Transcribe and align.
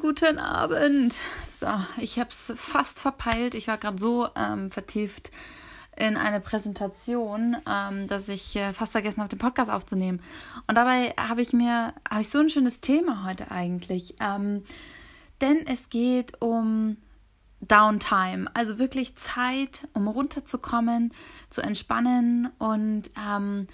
Guten 0.00 0.38
Abend. 0.38 1.18
So, 1.60 1.66
ich 1.98 2.18
habe 2.18 2.30
es 2.30 2.50
fast 2.56 3.00
verpeilt. 3.00 3.54
Ich 3.54 3.68
war 3.68 3.76
gerade 3.76 3.98
so 3.98 4.28
ähm, 4.34 4.70
vertieft 4.70 5.30
in 5.94 6.16
eine 6.16 6.40
Präsentation, 6.40 7.58
ähm, 7.68 8.06
dass 8.06 8.30
ich 8.30 8.56
äh, 8.56 8.72
fast 8.72 8.92
vergessen 8.92 9.20
habe, 9.20 9.28
den 9.28 9.38
Podcast 9.38 9.70
aufzunehmen. 9.70 10.22
Und 10.66 10.76
dabei 10.76 11.12
habe 11.20 11.42
ich 11.42 11.52
mir, 11.52 11.92
habe 12.08 12.22
ich 12.22 12.30
so 12.30 12.38
ein 12.38 12.48
schönes 12.48 12.80
Thema 12.80 13.26
heute 13.26 13.50
eigentlich. 13.50 14.14
Ähm, 14.20 14.64
denn 15.42 15.66
es 15.66 15.90
geht 15.90 16.40
um 16.40 16.96
Downtime, 17.60 18.50
also 18.54 18.78
wirklich 18.78 19.16
Zeit, 19.16 19.86
um 19.92 20.08
runterzukommen, 20.08 21.12
zu 21.50 21.60
entspannen 21.60 22.48
und 22.58 23.10
ähm, 23.18 23.66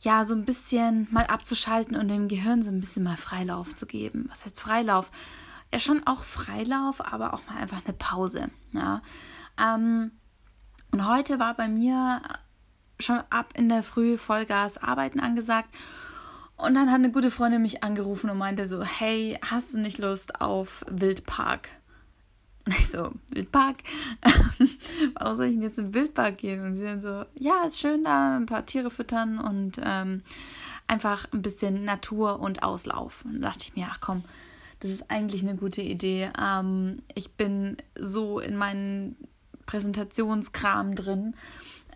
ja, 0.00 0.26
so 0.26 0.34
ein 0.34 0.44
bisschen 0.44 1.08
mal 1.10 1.24
abzuschalten 1.24 1.96
und 1.96 2.08
dem 2.08 2.28
Gehirn 2.28 2.60
so 2.60 2.70
ein 2.70 2.80
bisschen 2.80 3.04
mal 3.04 3.16
Freilauf 3.16 3.74
zu 3.74 3.86
geben. 3.86 4.26
Was 4.28 4.44
heißt 4.44 4.60
Freilauf? 4.60 5.10
Ja, 5.72 5.78
schon 5.78 6.06
auch 6.06 6.22
Freilauf, 6.22 7.04
aber 7.04 7.34
auch 7.34 7.46
mal 7.46 7.56
einfach 7.56 7.84
eine 7.84 7.94
Pause. 7.94 8.50
Ja. 8.72 9.02
Ähm, 9.58 10.12
und 10.90 11.08
heute 11.08 11.38
war 11.38 11.54
bei 11.54 11.68
mir 11.68 12.20
schon 13.00 13.22
ab 13.30 13.54
in 13.56 13.68
der 13.68 13.82
Früh 13.82 14.18
Vollgas 14.18 14.78
Arbeiten 14.78 15.20
angesagt. 15.20 15.70
Und 16.56 16.74
dann 16.74 16.88
hat 16.90 16.96
eine 16.96 17.10
gute 17.10 17.30
Freundin 17.30 17.62
mich 17.62 17.82
angerufen 17.82 18.30
und 18.30 18.38
meinte 18.38 18.66
so, 18.68 18.82
hey, 18.82 19.38
hast 19.44 19.74
du 19.74 19.78
nicht 19.78 19.98
Lust 19.98 20.40
auf 20.40 20.84
Wildpark? 20.88 21.68
Und 22.66 22.78
ich 22.78 22.88
so, 22.88 23.10
Wildpark? 23.30 23.78
Warum 25.14 25.36
soll 25.36 25.46
ich 25.46 25.54
denn 25.54 25.62
jetzt 25.62 25.78
im 25.78 25.94
Wildpark 25.94 26.38
gehen? 26.38 26.64
Und 26.64 26.76
sie 26.76 26.84
dann 26.84 27.02
so, 27.02 27.24
ja, 27.40 27.64
ist 27.66 27.80
schön 27.80 28.04
da, 28.04 28.36
ein 28.36 28.46
paar 28.46 28.66
Tiere 28.66 28.90
füttern 28.90 29.40
und 29.40 29.80
ähm, 29.84 30.22
einfach 30.86 31.26
ein 31.32 31.42
bisschen 31.42 31.84
Natur 31.84 32.38
und 32.38 32.62
Auslauf. 32.62 33.24
Und 33.24 33.40
da 33.40 33.48
dachte 33.48 33.64
ich 33.64 33.74
mir, 33.74 33.88
ach 33.90 33.98
komm, 34.00 34.22
das 34.82 34.90
ist 34.90 35.10
eigentlich 35.10 35.42
eine 35.42 35.54
gute 35.54 35.80
Idee. 35.80 36.30
Ähm, 36.40 37.02
ich 37.14 37.34
bin 37.34 37.76
so 37.96 38.40
in 38.40 38.56
meinen 38.56 39.16
Präsentationskram 39.64 40.96
drin, 40.96 41.34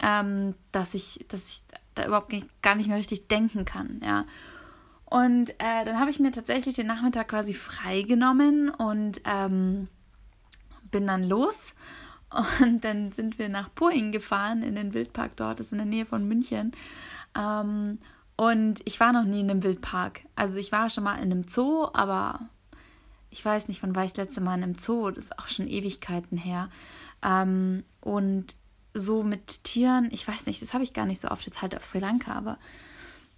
ähm, 0.00 0.54
dass 0.70 0.94
ich, 0.94 1.24
dass 1.26 1.48
ich 1.48 1.62
da 1.96 2.06
überhaupt 2.06 2.32
gar 2.62 2.76
nicht 2.76 2.88
mehr 2.88 2.96
richtig 2.96 3.26
denken 3.26 3.64
kann, 3.64 4.00
ja. 4.04 4.24
Und 5.04 5.50
äh, 5.50 5.84
dann 5.84 5.98
habe 5.98 6.10
ich 6.10 6.20
mir 6.20 6.30
tatsächlich 6.30 6.76
den 6.76 6.86
Nachmittag 6.86 7.28
quasi 7.28 7.54
freigenommen 7.54 8.70
und 8.70 9.20
ähm, 9.24 9.88
bin 10.90 11.08
dann 11.08 11.24
los 11.24 11.74
und 12.60 12.84
dann 12.84 13.10
sind 13.10 13.38
wir 13.38 13.48
nach 13.48 13.74
Poing 13.74 14.12
gefahren, 14.12 14.62
in 14.62 14.76
den 14.76 14.94
Wildpark 14.94 15.36
dort, 15.36 15.58
das 15.58 15.66
ist 15.66 15.72
in 15.72 15.78
der 15.78 15.86
Nähe 15.86 16.06
von 16.06 16.26
München. 16.26 16.70
Ähm, 17.36 17.98
und 18.36 18.80
ich 18.84 19.00
war 19.00 19.12
noch 19.12 19.24
nie 19.24 19.40
in 19.40 19.50
einem 19.50 19.62
Wildpark. 19.64 20.20
Also 20.36 20.58
ich 20.58 20.70
war 20.70 20.88
schon 20.90 21.04
mal 21.04 21.16
in 21.16 21.32
einem 21.32 21.48
Zoo, 21.48 21.88
aber 21.92 22.48
ich 23.36 23.44
weiß 23.44 23.68
nicht, 23.68 23.82
wann 23.82 23.94
war 23.94 24.06
ich 24.06 24.14
das 24.14 24.28
letzte 24.28 24.40
Mal 24.40 24.56
in 24.56 24.62
einem 24.62 24.78
Zoo. 24.78 25.10
Das 25.10 25.24
ist 25.24 25.38
auch 25.38 25.48
schon 25.48 25.68
Ewigkeiten 25.68 26.38
her. 26.38 26.70
Ähm, 27.22 27.84
und 28.00 28.56
so 28.94 29.22
mit 29.22 29.62
Tieren, 29.62 30.08
ich 30.10 30.26
weiß 30.26 30.46
nicht, 30.46 30.62
das 30.62 30.72
habe 30.72 30.84
ich 30.84 30.94
gar 30.94 31.04
nicht 31.04 31.20
so 31.20 31.28
oft 31.28 31.44
jetzt 31.44 31.60
halt 31.60 31.76
auf 31.76 31.84
Sri 31.84 31.98
Lanka, 31.98 32.32
aber 32.32 32.56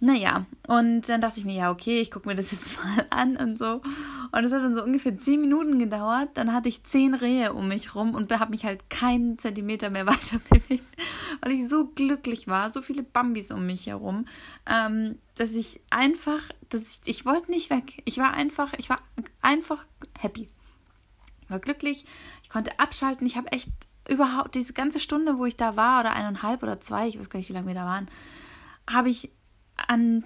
naja, 0.01 0.45
und 0.65 1.09
dann 1.09 1.19
dachte 1.19 1.39
ich 1.39 1.45
mir, 1.45 1.55
ja, 1.55 1.71
okay, 1.71 1.99
ich 1.99 2.09
gucke 2.09 2.29
mir 2.29 2.35
das 2.35 2.51
jetzt 2.51 2.77
mal 2.83 3.05
an 3.09 3.35
und 3.35 3.57
so. 3.57 3.81
Und 4.31 4.43
es 4.45 4.51
hat 4.53 4.63
dann 4.63 4.75
so 4.75 4.83
ungefähr 4.83 5.17
zehn 5.17 5.41
Minuten 5.41 5.77
gedauert. 5.77 6.29
Dann 6.35 6.53
hatte 6.53 6.69
ich 6.69 6.83
zehn 6.83 7.13
Rehe 7.13 7.53
um 7.53 7.67
mich 7.67 7.95
rum 7.95 8.15
und 8.15 8.31
habe 8.31 8.51
mich 8.51 8.63
halt 8.63 8.89
keinen 8.89 9.37
Zentimeter 9.37 9.89
mehr 9.89 10.05
weiter 10.07 10.39
bewegt, 10.49 10.85
weil 11.41 11.51
ich 11.51 11.67
so 11.67 11.87
glücklich 11.87 12.47
war, 12.47 12.69
so 12.69 12.81
viele 12.81 13.03
Bambis 13.03 13.51
um 13.51 13.65
mich 13.65 13.87
herum, 13.87 14.25
ähm, 14.65 15.17
dass 15.35 15.53
ich 15.53 15.81
einfach, 15.89 16.41
dass 16.69 17.01
ich, 17.03 17.09
ich 17.09 17.25
wollte 17.25 17.51
nicht 17.51 17.69
weg. 17.69 18.01
Ich 18.05 18.17
war 18.19 18.33
einfach, 18.33 18.73
ich 18.77 18.89
war 18.89 19.01
einfach 19.41 19.85
happy. 20.17 20.47
Ich 21.41 21.49
war 21.49 21.59
glücklich, 21.59 22.05
ich 22.43 22.49
konnte 22.49 22.79
abschalten. 22.79 23.27
Ich 23.27 23.35
habe 23.35 23.51
echt 23.51 23.69
überhaupt 24.07 24.55
diese 24.55 24.71
ganze 24.71 24.99
Stunde, 25.01 25.37
wo 25.37 25.45
ich 25.45 25.57
da 25.57 25.75
war, 25.75 25.99
oder 25.99 26.13
eineinhalb 26.13 26.63
oder 26.63 26.79
zwei, 26.79 27.09
ich 27.09 27.19
weiß 27.19 27.29
gar 27.29 27.39
nicht, 27.39 27.49
wie 27.49 27.53
lange 27.53 27.67
wir 27.67 27.75
da 27.75 27.85
waren, 27.85 28.07
habe 28.87 29.09
ich 29.09 29.31
an 29.87 30.23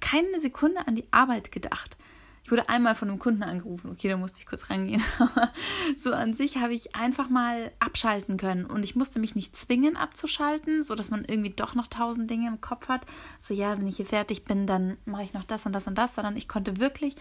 keine 0.00 0.40
Sekunde 0.40 0.86
an 0.86 0.96
die 0.96 1.06
Arbeit 1.12 1.52
gedacht. 1.52 1.96
Ich 2.44 2.50
wurde 2.50 2.68
einmal 2.68 2.94
von 2.94 3.08
einem 3.08 3.18
Kunden 3.18 3.42
angerufen, 3.42 3.90
okay, 3.90 4.08
da 4.08 4.18
musste 4.18 4.40
ich 4.40 4.46
kurz 4.46 4.68
reingehen. 4.68 5.02
Aber 5.18 5.50
so 5.96 6.12
an 6.12 6.34
sich 6.34 6.58
habe 6.58 6.74
ich 6.74 6.94
einfach 6.94 7.30
mal 7.30 7.72
abschalten 7.80 8.36
können 8.36 8.66
und 8.66 8.82
ich 8.82 8.96
musste 8.96 9.18
mich 9.18 9.34
nicht 9.34 9.56
zwingen 9.56 9.96
abzuschalten, 9.96 10.82
so 10.82 10.94
dass 10.94 11.08
man 11.08 11.24
irgendwie 11.24 11.50
doch 11.50 11.74
noch 11.74 11.86
tausend 11.86 12.30
Dinge 12.30 12.48
im 12.48 12.60
Kopf 12.60 12.88
hat. 12.88 13.06
So 13.40 13.54
ja, 13.54 13.78
wenn 13.78 13.88
ich 13.88 13.96
hier 13.96 14.04
fertig 14.04 14.44
bin, 14.44 14.66
dann 14.66 14.98
mache 15.06 15.22
ich 15.22 15.32
noch 15.32 15.44
das 15.44 15.64
und 15.64 15.72
das 15.72 15.86
und 15.86 15.96
das, 15.96 16.14
sondern 16.14 16.36
ich 16.36 16.46
konnte 16.46 16.78
wirklich 16.78 17.16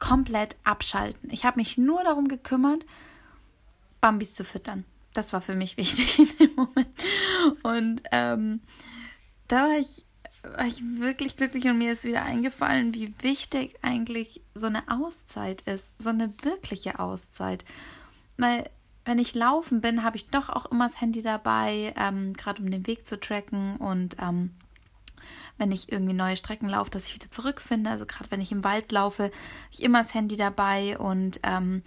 komplett 0.00 0.56
abschalten. 0.64 1.30
Ich 1.30 1.44
habe 1.44 1.60
mich 1.60 1.78
nur 1.78 2.02
darum 2.02 2.26
gekümmert, 2.26 2.84
Bambis 4.00 4.34
zu 4.34 4.42
füttern. 4.42 4.84
Das 5.12 5.32
war 5.32 5.40
für 5.40 5.54
mich 5.54 5.76
wichtig 5.76 6.18
in 6.18 6.38
dem 6.38 6.54
Moment. 6.56 6.88
Und 7.62 8.02
ähm, 8.10 8.60
da 9.46 9.68
war 9.68 9.78
ich 9.78 10.04
war 10.56 10.66
ich 10.66 10.82
wirklich 10.98 11.36
glücklich 11.36 11.64
und 11.64 11.78
mir 11.78 11.92
ist 11.92 12.04
wieder 12.04 12.22
eingefallen, 12.22 12.94
wie 12.94 13.14
wichtig 13.20 13.76
eigentlich 13.82 14.42
so 14.54 14.66
eine 14.66 14.82
Auszeit 14.88 15.62
ist, 15.62 15.86
so 16.00 16.10
eine 16.10 16.32
wirkliche 16.42 16.98
Auszeit. 16.98 17.64
Weil 18.36 18.68
wenn 19.04 19.18
ich 19.18 19.34
laufen 19.34 19.80
bin, 19.80 20.02
habe 20.02 20.16
ich 20.16 20.28
doch 20.28 20.48
auch 20.48 20.66
immer 20.66 20.86
das 20.86 21.00
Handy 21.00 21.22
dabei, 21.22 21.94
ähm, 21.96 22.32
gerade 22.32 22.62
um 22.62 22.70
den 22.70 22.86
Weg 22.86 23.06
zu 23.06 23.18
tracken 23.18 23.76
und 23.76 24.16
ähm, 24.20 24.50
wenn 25.58 25.72
ich 25.72 25.90
irgendwie 25.92 26.14
neue 26.14 26.36
Strecken 26.36 26.68
laufe, 26.68 26.90
dass 26.90 27.06
ich 27.08 27.14
wieder 27.14 27.30
zurückfinde. 27.30 27.90
Also 27.90 28.06
gerade 28.06 28.30
wenn 28.30 28.40
ich 28.40 28.52
im 28.52 28.64
Wald 28.64 28.90
laufe, 28.92 29.24
habe 29.24 29.34
ich 29.70 29.82
immer 29.82 30.02
das 30.02 30.14
Handy 30.14 30.36
dabei 30.36 30.98
und 30.98 31.40
ähm, 31.42 31.82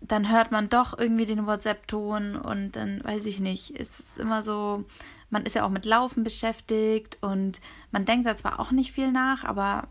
dann 0.00 0.30
hört 0.30 0.52
man 0.52 0.68
doch 0.68 0.98
irgendwie 0.98 1.26
den 1.26 1.46
WhatsApp-Ton 1.46 2.36
und 2.36 2.72
dann 2.72 3.02
weiß 3.02 3.26
ich 3.26 3.40
nicht, 3.40 3.70
ist 3.70 4.00
es 4.00 4.18
immer 4.18 4.42
so, 4.42 4.84
man 5.30 5.44
ist 5.44 5.54
ja 5.54 5.64
auch 5.64 5.70
mit 5.70 5.84
Laufen 5.84 6.24
beschäftigt 6.24 7.18
und 7.20 7.60
man 7.90 8.04
denkt 8.04 8.26
da 8.26 8.36
zwar 8.36 8.60
auch 8.60 8.70
nicht 8.70 8.92
viel 8.92 9.12
nach, 9.12 9.44
aber 9.44 9.88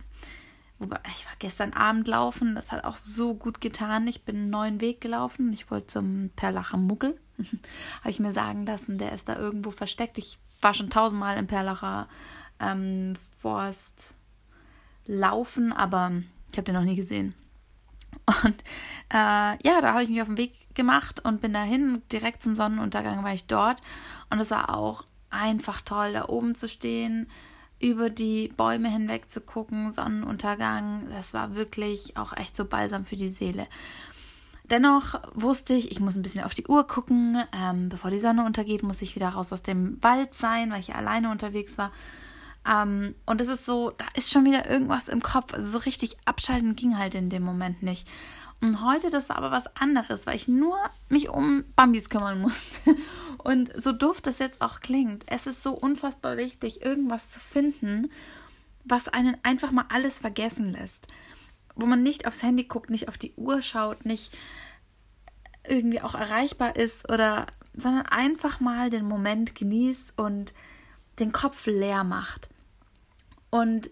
wobei, 0.79 0.99
ich 1.07 1.25
war 1.25 1.33
gestern 1.39 1.73
Abend 1.73 2.07
laufen, 2.07 2.55
das 2.55 2.71
hat 2.71 2.83
auch 2.83 2.97
so 2.97 3.33
gut 3.33 3.61
getan. 3.61 4.07
Ich 4.07 4.23
bin 4.23 4.35
einen 4.35 4.49
neuen 4.49 4.81
Weg 4.81 5.01
gelaufen. 5.01 5.53
Ich 5.53 5.69
wollte 5.71 5.87
zum 5.87 6.29
Perlacher 6.35 6.77
Muggel. 6.77 7.19
Habe 7.99 8.09
ich 8.09 8.19
mir 8.19 8.31
sagen 8.31 8.65
lassen, 8.65 8.97
der 8.97 9.11
ist 9.11 9.27
da 9.27 9.37
irgendwo 9.37 9.71
versteckt. 9.71 10.17
Ich 10.17 10.39
war 10.61 10.73
schon 10.73 10.89
tausendmal 10.89 11.37
im 11.37 11.47
Perlacher 11.47 12.07
ähm, 12.59 13.13
Forst 13.39 14.15
laufen, 15.05 15.73
aber 15.73 16.11
ich 16.51 16.57
habe 16.57 16.65
den 16.65 16.75
noch 16.75 16.83
nie 16.83 16.95
gesehen. 16.95 17.35
Und 18.43 18.63
äh, 19.09 19.57
ja, 19.67 19.81
da 19.81 19.93
habe 19.93 20.03
ich 20.03 20.09
mich 20.09 20.21
auf 20.21 20.27
den 20.27 20.37
Weg 20.37 20.73
gemacht 20.73 21.23
und 21.23 21.41
bin 21.41 21.53
dahin. 21.53 22.01
Direkt 22.11 22.41
zum 22.41 22.55
Sonnenuntergang 22.55 23.23
war 23.23 23.33
ich 23.33 23.45
dort. 23.45 23.81
Und 24.29 24.39
es 24.39 24.51
war 24.51 24.75
auch 24.75 25.03
einfach 25.35 25.81
toll, 25.81 26.13
da 26.13 26.27
oben 26.27 26.55
zu 26.55 26.67
stehen, 26.67 27.27
über 27.79 28.09
die 28.09 28.47
Bäume 28.55 28.89
hinweg 28.89 29.31
zu 29.31 29.41
gucken, 29.41 29.91
Sonnenuntergang. 29.91 31.07
Das 31.09 31.33
war 31.33 31.55
wirklich 31.55 32.17
auch 32.17 32.33
echt 32.33 32.55
so 32.55 32.65
balsam 32.65 33.05
für 33.05 33.17
die 33.17 33.29
Seele. 33.29 33.63
Dennoch 34.69 35.19
wusste 35.33 35.73
ich, 35.73 35.91
ich 35.91 35.99
muss 35.99 36.15
ein 36.15 36.23
bisschen 36.23 36.43
auf 36.43 36.53
die 36.53 36.65
Uhr 36.65 36.87
gucken. 36.87 37.43
Ähm, 37.53 37.89
bevor 37.89 38.09
die 38.09 38.19
Sonne 38.19 38.45
untergeht, 38.45 38.81
muss 38.81 39.01
ich 39.01 39.15
wieder 39.15 39.29
raus 39.29 39.53
aus 39.53 39.61
dem 39.61 40.01
Wald 40.01 40.33
sein, 40.33 40.71
weil 40.71 40.79
ich 40.79 40.87
ja 40.87 40.95
alleine 40.95 41.29
unterwegs 41.29 41.77
war. 41.77 41.91
Ähm, 42.67 43.13
und 43.25 43.41
es 43.41 43.47
ist 43.47 43.65
so, 43.65 43.91
da 43.91 44.05
ist 44.15 44.31
schon 44.31 44.45
wieder 44.45 44.67
irgendwas 44.67 45.07
im 45.07 45.21
Kopf. 45.21 45.53
Also 45.53 45.67
so 45.67 45.77
richtig 45.79 46.17
abschalten 46.25 46.75
ging 46.75 46.97
halt 46.97 47.13
in 47.13 47.29
dem 47.29 47.43
Moment 47.43 47.83
nicht. 47.83 48.07
Und 48.61 48.83
heute, 48.83 49.11
das 49.11 49.29
war 49.29 49.37
aber 49.37 49.51
was 49.51 49.75
anderes, 49.75 50.25
weil 50.25 50.35
ich 50.35 50.47
nur 50.47 50.77
mich 51.09 51.29
um 51.29 51.63
Bambis 51.75 52.09
kümmern 52.09 52.41
musste. 52.41 52.79
Und 53.45 53.71
so 53.79 53.91
doof 53.91 54.21
das 54.21 54.39
jetzt 54.39 54.59
auch 54.59 54.79
klingt, 54.79 55.23
es 55.27 55.45
ist 55.45 55.61
so 55.61 55.73
unfassbar 55.73 56.35
wichtig, 56.35 56.83
irgendwas 56.83 57.29
zu 57.29 57.39
finden, 57.39 58.11
was 58.83 59.07
einen 59.07 59.37
einfach 59.43 59.69
mal 59.69 59.85
alles 59.89 60.19
vergessen 60.19 60.73
lässt. 60.73 61.05
Wo 61.75 61.85
man 61.85 62.01
nicht 62.01 62.25
aufs 62.25 62.41
Handy 62.41 62.63
guckt, 62.63 62.89
nicht 62.89 63.07
auf 63.07 63.19
die 63.19 63.35
Uhr 63.35 63.61
schaut, 63.61 64.03
nicht 64.03 64.35
irgendwie 65.67 66.01
auch 66.01 66.15
erreichbar 66.15 66.75
ist 66.75 67.07
oder, 67.07 67.45
sondern 67.75 68.07
einfach 68.07 68.59
mal 68.61 68.89
den 68.89 69.07
Moment 69.07 69.53
genießt 69.53 70.13
und 70.15 70.55
den 71.19 71.31
Kopf 71.31 71.67
leer 71.67 72.03
macht. 72.03 72.49
Und 73.51 73.91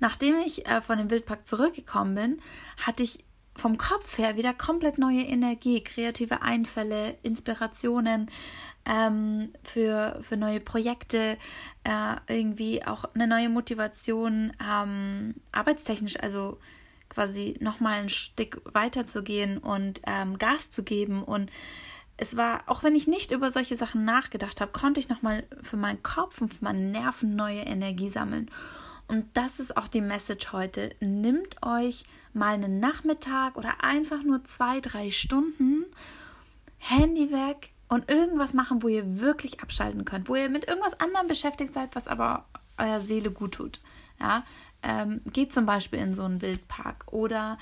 nachdem 0.00 0.36
ich 0.36 0.66
äh, 0.66 0.80
von 0.80 0.96
dem 0.96 1.10
Wildpark 1.10 1.46
zurückgekommen 1.46 2.14
bin, 2.14 2.40
hatte 2.78 3.02
ich 3.02 3.18
vom 3.54 3.76
Kopf 3.76 4.16
her 4.16 4.38
wieder 4.38 4.54
komplett 4.54 4.96
neue 4.96 5.24
Energie, 5.24 5.84
kreative 5.84 6.40
Einfälle, 6.40 7.18
Inspirationen 7.22 8.30
ähm, 8.86 9.52
für, 9.62 10.18
für 10.22 10.36
neue 10.36 10.60
Projekte, 10.60 11.38
äh, 11.84 12.16
irgendwie 12.28 12.84
auch 12.84 13.04
eine 13.14 13.26
neue 13.26 13.48
Motivation, 13.48 14.52
ähm, 14.62 15.34
arbeitstechnisch, 15.52 16.20
also 16.20 16.58
quasi 17.08 17.56
nochmal 17.60 18.00
ein 18.00 18.08
Stück 18.08 18.62
weiterzugehen 18.72 19.58
und 19.58 20.00
ähm, 20.06 20.38
Gas 20.38 20.70
zu 20.70 20.82
geben. 20.82 21.22
Und 21.22 21.50
es 22.16 22.36
war, 22.36 22.62
auch 22.66 22.82
wenn 22.82 22.96
ich 22.96 23.06
nicht 23.06 23.30
über 23.30 23.50
solche 23.50 23.76
Sachen 23.76 24.04
nachgedacht 24.04 24.60
habe, 24.60 24.72
konnte 24.72 25.00
ich 25.00 25.08
nochmal 25.08 25.44
für 25.62 25.76
meinen 25.76 26.02
Kopf 26.02 26.40
und 26.40 26.52
für 26.52 26.64
meine 26.64 26.80
Nerven 26.80 27.36
neue 27.36 27.62
Energie 27.62 28.10
sammeln. 28.10 28.50
Und 29.06 29.26
das 29.34 29.60
ist 29.60 29.76
auch 29.76 29.88
die 29.88 30.00
Message 30.00 30.52
heute. 30.52 30.90
Nimmt 31.00 31.62
euch 31.62 32.04
mal 32.32 32.54
einen 32.54 32.80
Nachmittag 32.80 33.56
oder 33.56 33.84
einfach 33.84 34.22
nur 34.22 34.44
zwei, 34.44 34.80
drei 34.80 35.10
Stunden, 35.10 35.84
Handy 36.78 37.30
weg 37.30 37.73
und 37.94 38.10
irgendwas 38.10 38.54
machen, 38.54 38.82
wo 38.82 38.88
ihr 38.88 39.20
wirklich 39.20 39.60
abschalten 39.60 40.04
könnt, 40.04 40.28
wo 40.28 40.34
ihr 40.34 40.50
mit 40.50 40.66
irgendwas 40.66 40.98
anderem 41.00 41.26
beschäftigt 41.26 41.72
seid, 41.72 41.94
was 41.94 42.08
aber 42.08 42.44
eurer 42.76 43.00
Seele 43.00 43.30
gut 43.30 43.52
tut. 43.52 43.80
Ja, 44.20 44.44
ähm, 44.82 45.20
geht 45.32 45.52
zum 45.52 45.64
Beispiel 45.66 46.00
in 46.00 46.14
so 46.14 46.22
einen 46.22 46.42
Wildpark 46.42 47.06
oder 47.12 47.58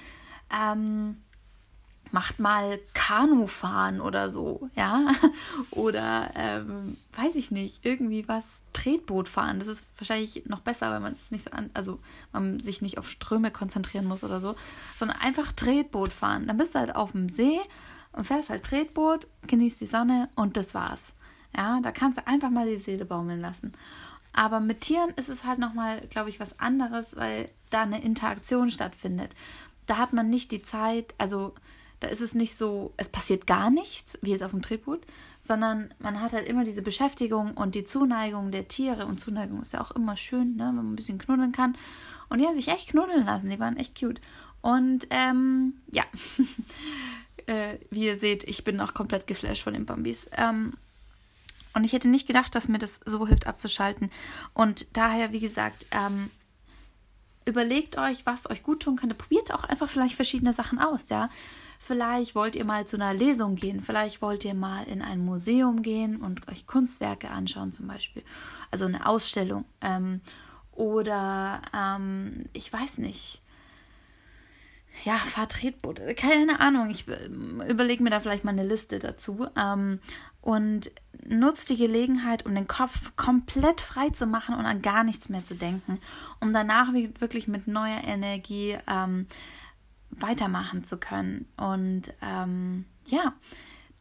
ähm, 0.51 1.19
macht 2.13 2.39
mal 2.39 2.79
Kanufahren 2.95 4.01
oder 4.01 4.31
so, 4.31 4.69
ja, 4.75 5.13
oder 5.71 6.31
ähm, 6.35 6.97
weiß 7.17 7.35
ich 7.37 7.51
nicht, 7.51 7.85
irgendwie 7.85 8.29
was 8.29 8.63
Tretboot 8.73 9.29
fahren. 9.29 9.59
Das 9.59 9.69
ist 9.69 9.85
wahrscheinlich 9.99 10.45
noch 10.47 10.61
besser, 10.61 10.91
weil 10.91 11.01
man 11.01 11.15
es 11.15 11.31
nicht 11.31 11.45
so 11.45 11.51
an, 11.51 11.71
also 11.75 11.99
man 12.33 12.61
sich 12.61 12.83
nicht 12.83 12.99
auf 12.99 13.09
Ströme 13.09 13.51
konzentrieren 13.51 14.07
muss 14.07 14.25
oder 14.25 14.41
so, 14.41 14.57
sondern 14.97 15.19
einfach 15.21 15.53
Tretboot 15.53 16.13
fahren. 16.13 16.47
Dann 16.47 16.59
bist 16.59 16.75
du 16.75 16.79
halt 16.79 16.95
auf 16.95 17.13
dem 17.13 17.29
See 17.29 17.61
und 18.13 18.25
fährst 18.25 18.51
halt 18.51 18.65
Tretboot, 18.65 19.27
genießt 19.47 19.81
die 19.81 19.87
Sonne 19.87 20.29
und 20.35 20.57
das 20.57 20.75
war's. 20.75 21.13
Ja, 21.57 21.81
da 21.81 21.93
kannst 21.93 22.19
du 22.19 22.27
einfach 22.27 22.51
mal 22.51 22.67
die 22.67 22.79
Seele 22.79 23.05
baumeln 23.05 23.41
lassen. 23.41 23.73
Aber 24.33 24.61
mit 24.61 24.81
Tieren 24.81 25.11
ist 25.17 25.29
es 25.29 25.45
halt 25.45 25.59
nochmal, 25.59 26.01
glaube 26.09 26.31
ich, 26.31 26.41
was 26.41 26.59
anderes, 26.59 27.17
weil 27.17 27.51
da 27.71 27.83
eine 27.83 28.03
Interaktion 28.03 28.71
stattfindet. 28.71 29.31
Da 29.87 29.99
hat 29.99 30.13
man 30.13 30.31
nicht 30.31 30.53
die 30.53 30.63
Zeit, 30.63 31.15
also 31.19 31.55
da 32.01 32.09
ist 32.09 32.21
es 32.21 32.35
nicht 32.35 32.57
so, 32.57 32.93
es 32.97 33.09
passiert 33.09 33.47
gar 33.47 33.71
nichts, 33.71 34.19
wie 34.23 34.31
jetzt 34.31 34.43
auf 34.43 34.51
dem 34.51 34.63
Tretboot, 34.63 35.03
sondern 35.41 35.95
man 35.99 36.21
hat 36.21 36.33
halt 36.33 36.49
immer 36.49 36.65
diese 36.65 36.83
Beschäftigung 36.83 37.53
und 37.53 37.75
die 37.75 37.85
Zuneigung 37.85 38.51
der 38.51 38.69
Tiere. 38.69 39.07
Und 39.07 39.21
Zuneigung 39.21 39.63
ist 39.63 39.73
ja 39.73 39.81
auch 39.81 39.93
immer 39.93 40.17
schön, 40.17 40.57
ne, 40.57 40.67
wenn 40.69 40.77
man 40.77 40.93
ein 40.93 40.97
bisschen 40.97 41.19
knuddeln 41.19 41.53
kann. 41.53 41.77
Und 42.29 42.39
die 42.39 42.47
haben 42.47 42.55
sich 42.55 42.69
echt 42.69 42.91
knuddeln 42.91 43.27
lassen, 43.27 43.51
die 43.51 43.61
waren 43.61 43.77
echt 43.77 43.99
cute. 43.99 44.21
Und 44.63 45.07
ähm, 45.11 45.75
ja, 45.93 46.05
äh, 47.47 47.79
wie 47.91 48.05
ihr 48.05 48.17
seht, 48.17 48.45
ich 48.45 48.65
bin 48.65 48.81
auch 48.81 48.95
komplett 48.95 49.27
geflasht 49.27 49.63
von 49.63 49.73
den 49.73 49.87
Bambis. 49.87 50.29
Ähm, 50.33 50.75
und 51.75 51.85
ich 51.85 51.93
hätte 51.93 52.09
nicht 52.09 52.27
gedacht, 52.27 52.55
dass 52.55 52.69
mir 52.69 52.79
das 52.79 53.01
so 53.05 53.27
hilft 53.27 53.47
abzuschalten. 53.47 54.11
Und 54.55 54.87
daher, 54.97 55.33
wie 55.33 55.41
gesagt, 55.41 55.87
ähm, 55.91 56.31
überlegt 57.47 57.99
euch, 57.99 58.27
was 58.27 58.49
euch 58.49 58.63
gut 58.63 58.81
tun 58.81 58.97
könnte. 58.97 59.15
Probiert 59.15 59.53
auch 59.53 59.65
einfach 59.65 59.89
vielleicht 59.89 60.15
verschiedene 60.15 60.53
Sachen 60.53 60.79
aus, 60.79 61.09
ja. 61.09 61.29
Vielleicht 61.79 62.35
wollt 62.37 62.55
ihr 62.55 62.65
mal 62.65 62.87
zu 62.87 62.97
einer 62.97 63.13
Lesung 63.13 63.57
gehen, 63.57 63.83
vielleicht 63.83 64.23
wollt 64.23 64.45
ihr 64.45 64.55
mal 64.55 64.85
in 64.85 65.03
ein 65.03 65.25
Museum 65.25 65.83
gehen 65.83 66.21
und 66.21 66.47
euch 66.49 66.67
Kunstwerke 66.67 67.31
anschauen, 67.31 67.73
zum 67.73 67.89
Beispiel. 67.89 68.23
Also 68.71 68.85
eine 68.85 69.07
Ausstellung. 69.07 69.65
Ähm, 69.81 70.21
oder 70.71 71.61
ähm, 71.77 72.45
ich 72.53 72.73
weiß 72.73 72.99
nicht, 72.99 73.42
ja, 75.05 75.15
Fahrtretboot, 75.17 76.01
keine 76.17 76.61
Ahnung. 76.61 76.91
Ich 76.91 77.07
überlege 77.07 78.03
mir 78.03 78.11
da 78.11 78.21
vielleicht 78.21 78.45
mal 78.45 78.53
eine 78.53 78.67
Liste 78.67 78.99
dazu. 78.99 79.47
Ähm, 79.57 80.01
und 80.41 80.91
nutzt 81.25 81.71
die 81.71 81.77
Gelegenheit, 81.77 82.45
um 82.45 82.55
den 82.55 82.67
Kopf 82.67 83.15
komplett 83.17 83.81
frei 83.81 84.11
zu 84.11 84.27
machen 84.27 84.57
und 84.57 84.67
an 84.67 84.83
gar 84.83 85.05
nichts 85.05 85.29
mehr 85.29 85.45
zu 85.45 85.55
denken, 85.55 86.01
um 86.41 86.53
danach 86.53 86.93
wirklich 86.93 87.47
mit 87.47 87.69
neuer 87.69 88.03
Energie 88.05 88.77
ähm, 88.89 89.27
weitermachen 90.11 90.83
zu 90.83 90.99
können. 90.99 91.47
Und 91.57 92.13
ähm, 92.23 92.87
ja, 93.07 93.35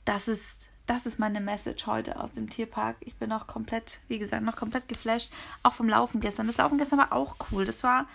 das 0.03 0.27
ist 0.27 0.67
das 0.87 1.05
ist 1.05 1.19
meine 1.19 1.39
Message 1.39 1.85
heute 1.85 2.19
aus 2.19 2.33
dem 2.33 2.49
Tierpark. 2.49 2.97
Ich 2.99 3.15
bin 3.15 3.29
noch 3.29 3.47
komplett, 3.47 3.99
wie 4.09 4.19
gesagt, 4.19 4.43
noch 4.43 4.57
komplett 4.57 4.89
geflasht. 4.89 5.31
Auch 5.63 5.73
vom 5.73 5.87
Laufen 5.87 6.19
gestern. 6.19 6.47
Das 6.47 6.57
Laufen 6.57 6.77
gestern 6.77 6.99
war 6.99 7.13
auch 7.13 7.35
cool. 7.51 7.63
Das 7.63 7.83
war 7.83 8.07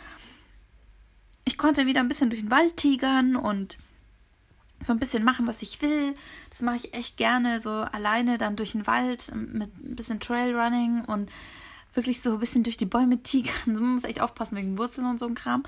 ich 1.46 1.56
konnte 1.56 1.86
wieder 1.86 2.00
ein 2.00 2.08
bisschen 2.08 2.28
durch 2.28 2.42
den 2.42 2.50
Wald 2.50 2.76
tigern 2.76 3.36
und 3.36 3.78
so 4.82 4.92
ein 4.92 4.98
bisschen 4.98 5.24
machen, 5.24 5.46
was 5.46 5.62
ich 5.62 5.80
will. 5.80 6.14
Das 6.50 6.60
mache 6.60 6.76
ich 6.76 6.92
echt 6.92 7.16
gerne, 7.16 7.60
so 7.60 7.70
alleine 7.70 8.36
dann 8.36 8.56
durch 8.56 8.72
den 8.72 8.86
Wald 8.86 9.32
mit 9.34 9.70
ein 9.78 9.96
bisschen 9.96 10.20
Trailrunning 10.20 11.04
und 11.04 11.30
wirklich 11.94 12.20
so 12.20 12.34
ein 12.34 12.40
bisschen 12.40 12.64
durch 12.64 12.76
die 12.76 12.84
Bäume 12.84 13.22
tigern. 13.22 13.54
Man 13.66 13.94
muss 13.94 14.04
echt 14.04 14.20
aufpassen 14.20 14.56
wegen 14.56 14.76
Wurzeln 14.76 15.06
und 15.06 15.18
so 15.18 15.26
ein 15.26 15.34
Kram. 15.34 15.62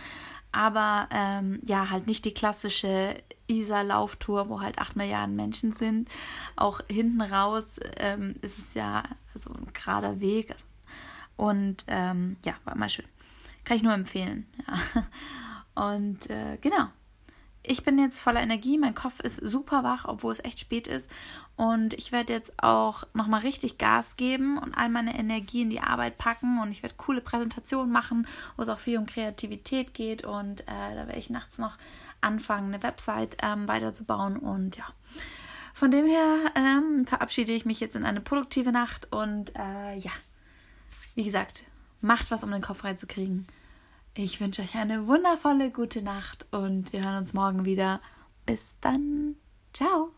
Aber 0.51 1.09
ähm, 1.11 1.61
ja, 1.63 1.91
halt 1.91 2.07
nicht 2.07 2.25
die 2.25 2.35
klassische 2.35 3.15
Isar-Lauftour, 3.47 4.49
wo 4.49 4.61
halt 4.61 4.79
acht 4.79 4.97
Milliarden 4.97 5.37
Menschen 5.37 5.73
sind. 5.73 6.09
Auch 6.57 6.81
hinten 6.91 7.21
raus 7.21 7.65
ähm, 7.99 8.35
ist 8.43 8.59
es 8.59 8.75
ja 8.75 9.05
so 9.35 9.51
ein 9.51 9.73
gerader 9.73 10.21
Weg. 10.21 10.55
Und 11.37 11.85
ähm, 11.87 12.37
ja, 12.45 12.55
war 12.65 12.77
mal 12.77 12.89
schön. 12.89 13.07
Kann 13.65 13.77
ich 13.77 13.83
nur 13.85 13.95
empfehlen. 13.95 14.47
Ja. 14.67 15.05
Und 15.79 16.29
äh, 16.31 16.59
genau. 16.61 16.89
Ich 17.63 17.85
bin 17.85 17.99
jetzt 17.99 18.19
voller 18.19 18.41
Energie, 18.41 18.79
mein 18.79 18.95
Kopf 18.95 19.21
ist 19.21 19.37
super 19.37 19.85
wach, 19.85 20.07
obwohl 20.07 20.33
es 20.33 20.43
echt 20.43 20.59
spät 20.59 20.87
ist. 20.89 21.11
Und 21.57 21.93
ich 21.95 22.13
werde 22.13 22.33
jetzt 22.33 22.55
auch 22.63 23.05
nochmal 23.13 23.41
richtig 23.41 23.77
Gas 23.77 24.17
geben 24.17 24.59
und 24.59 24.75
all 24.75 24.89
meine 24.89 25.19
Energie 25.19 25.63
in 25.63 25.71
die 25.71 25.81
Arbeit 25.81 26.17
packen. 26.17 26.61
Und 26.63 26.71
ich 26.71 26.83
werde 26.83 26.95
coole 26.97 27.21
Präsentationen 27.21 27.93
machen, 27.93 28.27
wo 28.57 28.63
es 28.63 28.69
auch 28.71 28.79
viel 28.79 28.97
um 28.97 29.07
Kreativität 29.07 29.93
geht. 29.93 30.25
Und 30.25 30.63
äh, 30.63 30.95
da 30.95 31.07
werde 31.07 31.19
ich 31.19 31.31
nachts 31.31 31.59
noch 31.59 31.77
anfangen, 32.21 32.73
eine 32.73 32.83
Website 32.83 33.37
ähm, 33.43 33.69
weiterzubauen. 33.69 34.39
Und 34.39 34.77
ja, 34.77 34.85
von 35.75 35.91
dem 35.91 36.07
her 36.07 36.37
ähm, 36.55 37.07
verabschiede 37.07 37.53
ich 37.53 37.67
mich 37.67 37.81
jetzt 37.81 37.97
in 37.97 38.07
eine 38.07 38.23
produktive 38.23 38.73
Nacht. 38.73 39.13
Und 39.13 39.55
äh, 39.57 39.95
ja, 39.99 40.13
wie 41.17 41.25
gesagt, 41.25 41.65
macht 42.01 42.31
was, 42.31 42.45
um 42.45 42.51
den 42.51 42.63
Kopf 42.63 42.79
freizukriegen. 42.79 43.47
Ich 44.15 44.41
wünsche 44.41 44.63
euch 44.63 44.77
eine 44.77 45.07
wundervolle 45.07 45.71
gute 45.71 46.03
Nacht 46.03 46.47
und 46.51 46.93
wir 46.93 47.05
hören 47.05 47.19
uns 47.19 47.35
morgen 47.35 47.65
wieder. 47.65 48.01
Bis 48.47 48.77
dann. 48.81 49.37
Ciao. 49.73 50.18